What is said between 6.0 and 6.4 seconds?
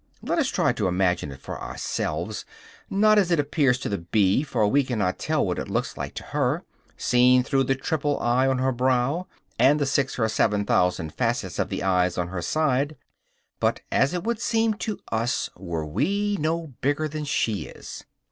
to